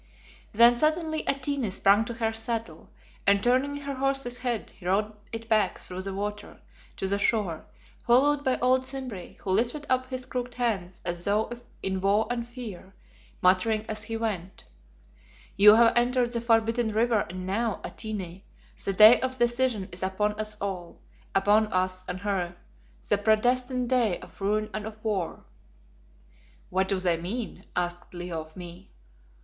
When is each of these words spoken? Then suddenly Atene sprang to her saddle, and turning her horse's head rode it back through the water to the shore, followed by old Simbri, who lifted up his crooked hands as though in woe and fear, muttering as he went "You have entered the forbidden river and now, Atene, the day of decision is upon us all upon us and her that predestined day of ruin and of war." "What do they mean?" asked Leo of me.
Then 0.51 0.79
suddenly 0.79 1.23
Atene 1.27 1.69
sprang 1.69 2.05
to 2.05 2.15
her 2.15 2.33
saddle, 2.33 2.89
and 3.27 3.43
turning 3.43 3.75
her 3.77 3.93
horse's 3.93 4.37
head 4.39 4.73
rode 4.81 5.13
it 5.31 5.47
back 5.47 5.77
through 5.77 6.01
the 6.01 6.13
water 6.15 6.59
to 6.97 7.07
the 7.07 7.19
shore, 7.19 7.67
followed 8.07 8.43
by 8.43 8.57
old 8.57 8.83
Simbri, 8.87 9.37
who 9.41 9.51
lifted 9.51 9.85
up 9.91 10.07
his 10.09 10.25
crooked 10.25 10.55
hands 10.55 11.01
as 11.05 11.23
though 11.23 11.51
in 11.83 12.01
woe 12.01 12.25
and 12.31 12.47
fear, 12.47 12.95
muttering 13.43 13.85
as 13.85 14.01
he 14.05 14.17
went 14.17 14.63
"You 15.55 15.75
have 15.75 15.93
entered 15.95 16.31
the 16.31 16.41
forbidden 16.41 16.91
river 16.93 17.27
and 17.29 17.45
now, 17.45 17.79
Atene, 17.83 18.41
the 18.83 18.93
day 18.93 19.21
of 19.21 19.37
decision 19.37 19.87
is 19.91 20.01
upon 20.01 20.33
us 20.39 20.55
all 20.59 20.99
upon 21.35 21.67
us 21.71 22.03
and 22.07 22.19
her 22.21 22.55
that 23.07 23.23
predestined 23.23 23.91
day 23.91 24.19
of 24.21 24.41
ruin 24.41 24.71
and 24.73 24.87
of 24.87 24.97
war." 25.03 25.45
"What 26.71 26.87
do 26.87 26.97
they 26.99 27.17
mean?" 27.17 27.65
asked 27.75 28.15
Leo 28.15 28.41
of 28.41 28.57
me. 28.57 28.89